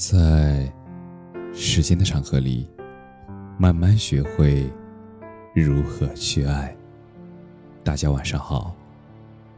[0.00, 0.72] 在
[1.52, 2.66] 时间的长河里，
[3.58, 4.66] 慢慢学会
[5.54, 6.74] 如何去爱。
[7.84, 8.74] 大家晚上好，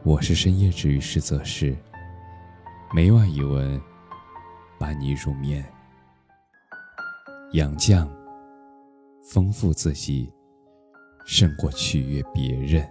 [0.03, 1.73] 我是深夜治愈师泽是，
[2.93, 3.81] 每晚一文
[4.77, 5.63] 伴你入眠。
[7.53, 8.05] 杨绛，
[9.21, 10.29] 丰富自己
[11.25, 12.85] 胜过取悦别人。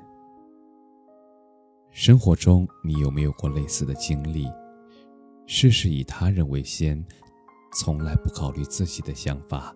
[1.91, 4.51] 生活中，你有没有过类似的经历？
[5.47, 7.05] 事事以他人为先。
[7.75, 9.75] 从来不考虑自己的想法，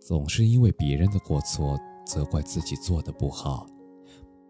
[0.00, 3.66] 总是因为别人的过错责怪自己做的不好，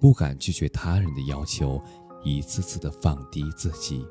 [0.00, 1.80] 不敢拒绝他人的要求，
[2.24, 4.04] 一次次的放低自己。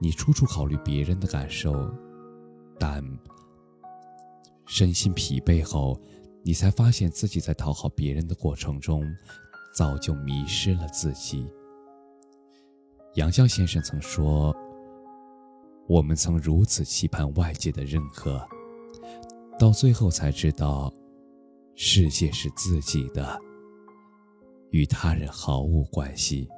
[0.00, 1.88] 你处处考虑别人的感受，
[2.76, 3.02] 但
[4.66, 6.00] 身心疲惫后，
[6.42, 9.04] 你才发现自己在讨好别人的过程中，
[9.76, 11.46] 早就迷失了自己。
[13.14, 14.52] 杨绛先生曾说。
[15.88, 18.44] 我们曾如此期盼外界的认可，
[19.58, 20.92] 到最后才知道，
[21.76, 23.40] 世界是自己的，
[24.70, 26.48] 与他人毫无关系。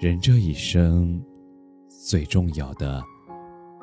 [0.00, 1.22] 人这一生，
[1.88, 3.02] 最重要的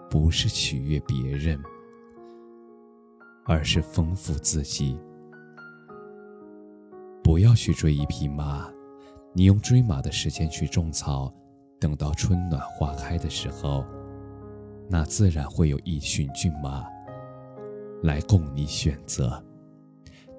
[0.10, 1.62] 不是取悦别人，
[3.46, 4.98] 而是丰富自己。
[7.24, 8.68] 不要去追一匹马，
[9.32, 11.32] 你用追马的时间去种草。
[11.80, 13.86] 等到春暖花开的时候，
[14.90, 16.86] 那自然会有一群骏马
[18.04, 19.42] 来供你选择。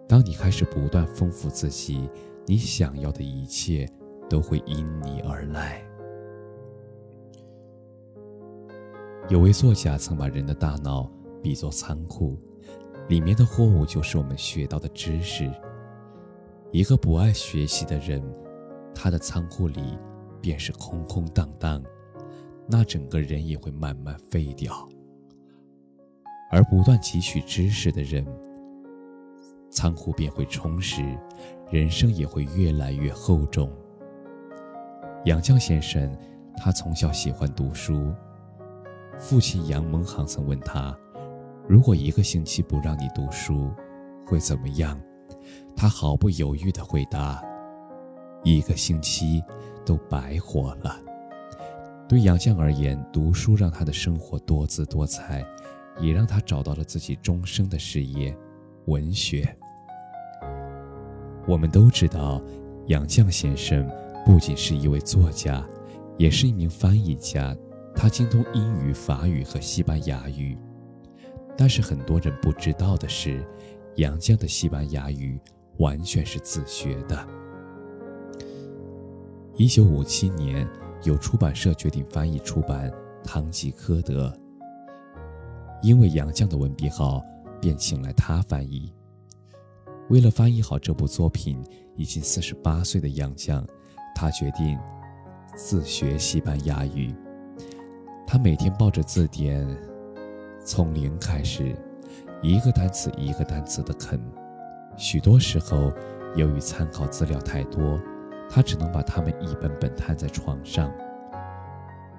[0.06, 2.10] 当你开始不断丰富自己，
[2.46, 3.88] 你想要的一切
[4.28, 5.82] 都会因你而来。
[9.28, 11.10] 有位作家曾把人的大脑
[11.42, 12.36] 比作仓库，
[13.08, 15.50] 里面的货物就是我们学到的知识。
[16.70, 18.22] 一个不爱学习的人，
[18.94, 19.96] 他的仓库里。
[20.40, 21.82] 便是空空荡荡，
[22.66, 24.88] 那整个人也会慢慢废掉。
[26.50, 28.26] 而不断汲取知识的人，
[29.70, 31.02] 仓库便会充实，
[31.70, 33.70] 人生也会越来越厚重。
[35.26, 36.16] 杨绛先生，
[36.56, 38.12] 他从小喜欢读书，
[39.18, 40.98] 父亲杨蒙航曾问他
[41.68, 43.70] ：“如果一个星期不让你读书，
[44.26, 45.00] 会怎么样？”
[45.76, 47.42] 他毫不犹豫地回答
[48.42, 49.42] ：“一个星期。”
[49.82, 51.00] 都白活了。
[52.06, 55.44] 对杨绛而言，读书让他的生活多姿多彩，
[56.00, 58.36] 也让他找到了自己终生的事业——
[58.86, 59.56] 文学。
[61.48, 62.40] 我们都知道，
[62.86, 63.90] 杨绛先生
[64.24, 65.66] 不仅是一位作家，
[66.18, 67.56] 也是一名翻译家，
[67.96, 70.56] 他精通英语、法语和西班牙语。
[71.56, 73.44] 但是很多人不知道的是，
[73.96, 75.40] 杨绛的西班牙语
[75.78, 77.26] 完全是自学的。
[79.60, 80.66] 一九五七年，
[81.02, 82.90] 有出版社决定翻译出版
[83.22, 84.28] 《堂吉诃德》。
[85.82, 87.22] 因为杨绛的文笔好，
[87.60, 88.90] 便请来他翻译。
[90.08, 91.62] 为了翻译好这部作品，
[91.94, 93.62] 已经四十八岁的杨绛，
[94.14, 94.78] 他决定
[95.54, 97.14] 自学西班牙语。
[98.26, 99.68] 他每天抱着字典，
[100.64, 101.76] 从零开始，
[102.40, 104.18] 一个单词一个单词的啃。
[104.96, 105.92] 许多时候，
[106.34, 108.00] 由于参考资料太多。
[108.50, 110.92] 他只能把它们一本本摊在床上，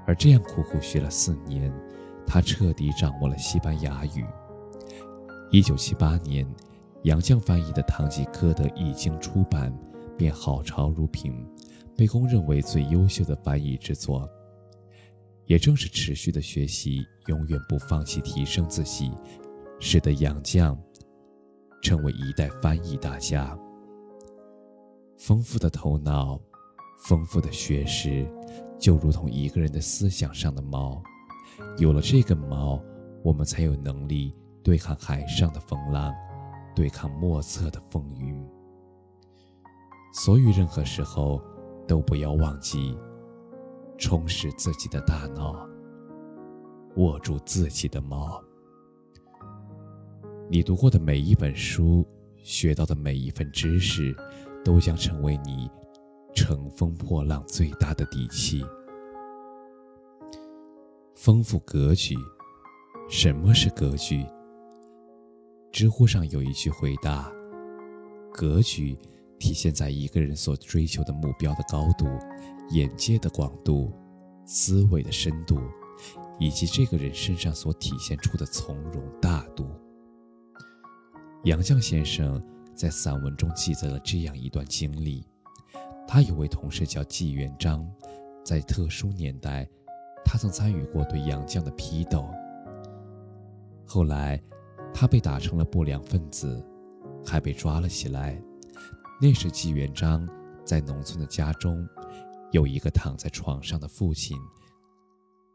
[0.07, 1.71] 而这样苦苦学了四年，
[2.25, 4.25] 他彻底掌握了西班牙语。
[5.51, 6.47] 一九七八年，
[7.03, 9.77] 杨绛翻译的《堂吉诃德》一经出版，
[10.17, 11.45] 便好潮如萍，
[11.97, 14.29] 被公认为最优秀的翻译之作。
[15.47, 19.11] 也正是持续的学习，永远不放弃提升自己，
[19.81, 20.77] 使得杨绛
[21.83, 23.57] 成为一代翻译大家。
[25.23, 26.41] 丰富的头脑，
[26.97, 28.27] 丰富的学识，
[28.79, 30.99] 就如同一个人的思想上的锚。
[31.77, 32.81] 有了这根锚，
[33.23, 36.11] 我们才有能力对抗海上的风浪，
[36.75, 38.43] 对抗莫测的风云。
[40.11, 41.39] 所以，任何时候
[41.87, 42.97] 都不要忘记
[43.99, 45.69] 充实自己的大脑，
[46.95, 48.43] 握住自己的锚。
[50.49, 52.03] 你读过的每一本书，
[52.37, 54.16] 学到的每一份知识。
[54.63, 55.69] 都将成为你
[56.34, 58.63] 乘风破浪最大的底气。
[61.16, 62.16] 丰富格局，
[63.09, 64.25] 什么是格局？
[65.72, 67.31] 知乎上有一句回答：
[68.34, 68.97] 格局
[69.40, 72.05] 体现在一个人所追求的目标的高度、
[72.72, 73.91] 眼界的广度、
[74.46, 75.59] 思维的深度，
[76.40, 79.66] 以及这个人身上所体现出的从容大度。
[81.43, 82.41] 杨绛先生。
[82.81, 85.23] 在散文中记载了这样一段经历：
[86.07, 87.87] 他有位同事叫纪元璋，
[88.43, 89.69] 在特殊年代，
[90.25, 92.28] 他曾参与过对杨绛的批斗。
[93.85, 94.41] 后来，
[94.91, 96.59] 他被打成了不良分子，
[97.23, 98.41] 还被抓了起来。
[99.22, 100.27] 那时，纪元璋
[100.66, 101.87] 在农村的家中，
[102.51, 104.35] 有一个躺在床上的父亲，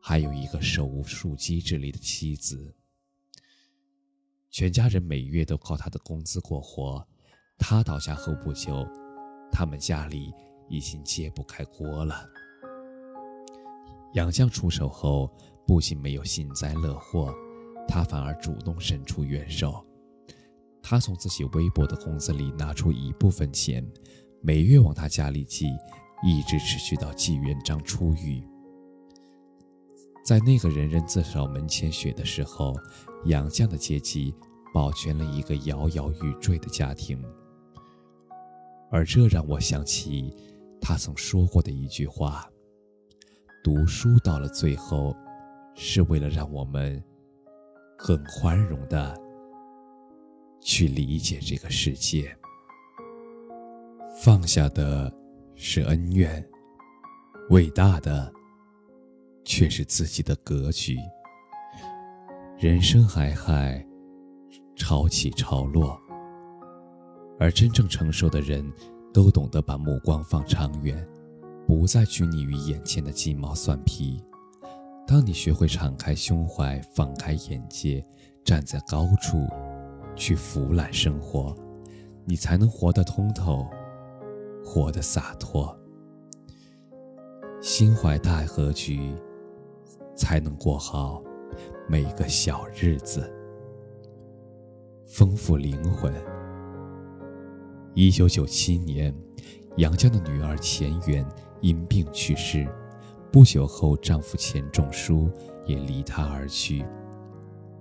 [0.00, 2.72] 还有一个手无缚鸡之力的妻子。
[4.48, 7.04] 全家人每月都靠他的工资过活。
[7.58, 8.86] 他倒下后不久，
[9.50, 10.32] 他们家里
[10.68, 12.28] 已经揭不开锅了。
[14.14, 15.30] 杨绛出手后，
[15.66, 17.34] 不仅没有幸灾乐祸，
[17.88, 19.84] 他反而主动伸出援手。
[20.82, 23.84] 他从自己微薄的工资里拿出一部分钱，
[24.40, 25.66] 每月往他家里寄，
[26.22, 28.46] 一直持续到纪元璋出狱。
[30.24, 32.74] 在那个人人自扫门前雪的时候，
[33.24, 34.32] 杨绛的阶级
[34.72, 37.20] 保全了一个摇摇欲坠的家庭。
[38.96, 40.34] 而这让我想起
[40.80, 42.50] 他曾说过的一句话
[43.62, 45.14] ：“读书到了最后，
[45.74, 47.04] 是为了让我们
[47.98, 49.14] 很宽容的。”
[50.62, 52.34] 去理解这个世界，
[54.24, 55.12] 放下的
[55.54, 56.42] 是恩怨，
[57.50, 58.32] 伟大的
[59.44, 60.96] 却是自己的格局。
[62.58, 63.86] 人生海海，
[64.74, 66.00] 潮起潮落，
[67.38, 68.64] 而真正成熟的人，
[69.12, 71.06] 都懂得把目光放长远，
[71.66, 74.22] 不再拘泥于眼前的鸡毛蒜皮。
[75.06, 78.04] 当你学会敞开胸怀，放开眼界，
[78.44, 79.46] 站在高处。
[80.18, 81.54] 去俯览生活，
[82.24, 83.66] 你才能活得通透，
[84.64, 85.78] 活得洒脱。
[87.60, 89.14] 心怀大格局，
[90.14, 91.22] 才能过好
[91.86, 93.30] 每个小日子，
[95.06, 96.10] 丰富灵魂。
[97.96, 99.10] 一九九七年，
[99.78, 101.26] 杨绛的女儿钱媛
[101.62, 102.68] 因病去世，
[103.32, 105.30] 不久后，丈夫钱钟书
[105.64, 106.84] 也离她而去。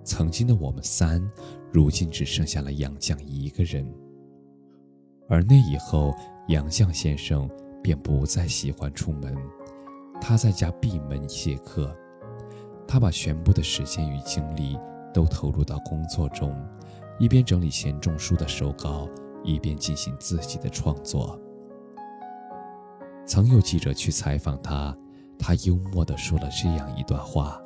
[0.04, 1.22] 曾经的我们三，
[1.70, 3.86] 如今只剩下了杨绛一个人。
[5.28, 6.14] 而那以后，
[6.48, 7.46] 杨绛先生
[7.82, 9.36] 便不再喜欢出门，
[10.18, 11.94] 他在家闭门谢客。
[12.88, 14.78] 他把全部的时间与精力
[15.12, 16.56] 都投入到工作中，
[17.18, 19.06] 一边整理钱钟书的手稿，
[19.46, 21.40] 一边进行自己的创作。
[23.24, 24.94] 曾有记者去采访他，
[25.38, 27.58] 他幽默地说了这样一段话。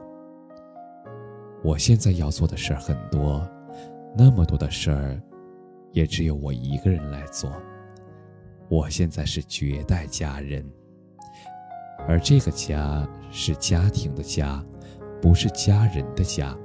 [1.65, 3.47] 我现在要做的事儿很多，
[4.17, 5.23] 那么多的事儿，
[5.93, 7.51] 也只有我一个人来做。
[8.69, 10.65] 我现在是绝代佳人，
[12.07, 14.65] 而这个家是家庭的家，
[15.21, 16.57] 不是家人的家。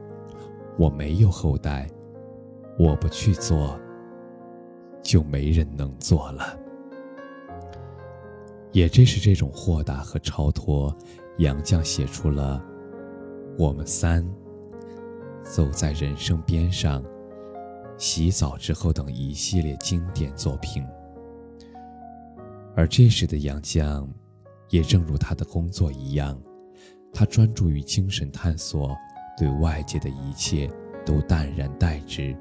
[0.77, 1.89] 我没有后代，
[2.77, 3.79] 我不去做，
[5.05, 6.59] 就没人能做了。
[8.71, 10.93] 也正是这种豁达和超脱，
[11.37, 12.59] 杨绛写出了
[13.57, 14.23] 《我们三》。
[15.43, 17.03] 走在人生边上，
[17.99, 20.83] 洗澡之后等一系列经典作品。
[22.75, 24.07] 而这时的杨绛，
[24.69, 26.41] 也正如他的工作一样，
[27.13, 28.97] 他专注于精神探索，
[29.37, 30.67] 对外界的一切
[31.05, 32.35] 都淡然待之。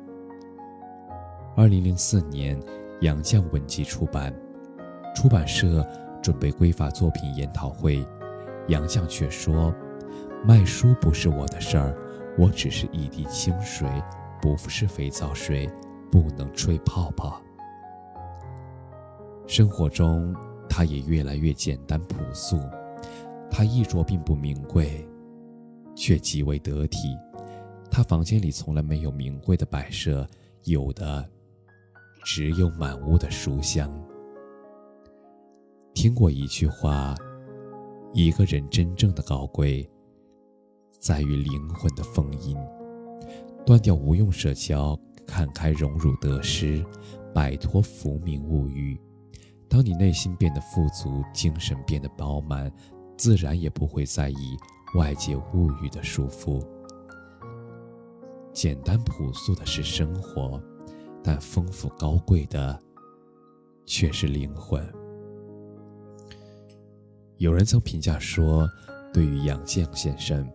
[1.56, 2.60] 二零零四年，
[3.00, 4.34] 杨绛文集出版，
[5.14, 5.86] 出版社
[6.20, 8.04] 准备归发作品研讨会，
[8.66, 9.72] 杨绛却说
[10.44, 11.96] ：“卖书不是我的事儿。”
[12.36, 13.88] 我只是一滴清水，
[14.42, 15.70] 不是肥皂水，
[16.10, 17.40] 不能吹泡泡。
[19.46, 20.34] 生活中，
[20.68, 22.58] 他也越来越简单朴素。
[23.48, 25.08] 他衣着并不名贵，
[25.94, 27.16] 却极为得体。
[27.88, 30.26] 他房间里从来没有名贵的摆设，
[30.64, 31.24] 有的
[32.24, 33.92] 只有满屋的书香。
[35.92, 37.14] 听过一句话：
[38.14, 39.86] 一个人真正的高贵。
[40.98, 42.56] 在于灵魂的丰盈，
[43.66, 46.82] 断掉无用社交，看开荣辱得失，
[47.34, 48.98] 摆脱浮名物欲。
[49.68, 52.72] 当你内心变得富足，精神变得饱满，
[53.18, 54.56] 自然也不会在意
[54.96, 56.66] 外界物欲的束缚。
[58.54, 60.58] 简单朴素的是生活，
[61.24, 62.78] 但丰富高贵的
[63.86, 64.86] 却是灵魂。
[67.38, 68.68] 有人曾评价说，
[69.12, 70.48] 对于杨绛先生。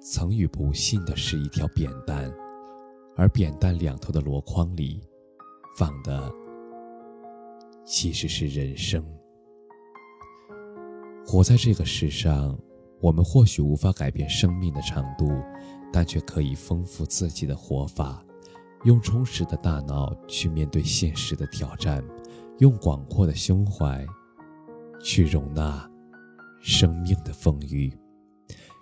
[0.00, 2.32] 曾与不幸的是一条扁担，
[3.16, 5.02] 而扁担两头的箩筐里，
[5.76, 6.32] 放的
[7.84, 9.04] 其实是人生。
[11.26, 12.58] 活在这个世上，
[13.00, 15.28] 我们或许无法改变生命的长度，
[15.92, 18.24] 但却可以丰富自己的活法，
[18.84, 22.02] 用充实的大脑去面对现实的挑战，
[22.58, 24.06] 用广阔的胸怀
[25.02, 25.88] 去容纳
[26.60, 27.92] 生命的风雨。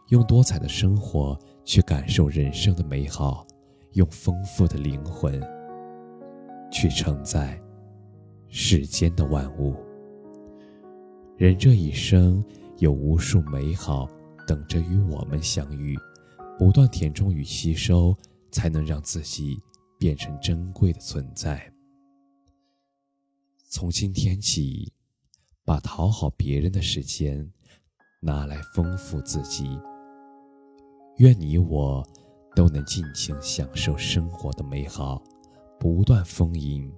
[0.08, 3.44] 用多彩的生活去感受人生的美好，
[3.94, 5.42] 用丰富的灵魂
[6.70, 7.60] 去承载
[8.48, 9.74] 世间的万物。
[11.36, 12.44] 人这一生
[12.78, 14.08] 有无数美好
[14.46, 15.98] 等着与我们相遇，
[16.56, 18.14] 不断填充与吸收，
[18.52, 19.60] 才能让自己
[19.98, 21.72] 变成珍贵的存在。
[23.68, 24.92] 从今天起，
[25.64, 27.52] 把讨好别人的时间
[28.20, 29.78] 拿来丰富自己。
[31.18, 32.06] 愿你我
[32.54, 35.22] 都能尽情享受生活的美好，
[35.80, 36.92] 不断丰盈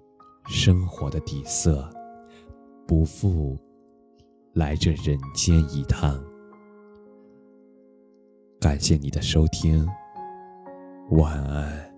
[0.46, 1.88] 生活的底色，
[2.86, 3.58] 不负
[4.54, 6.22] 来这人间一趟。
[8.60, 9.86] 感谢你的收听，
[11.10, 11.97] 晚安。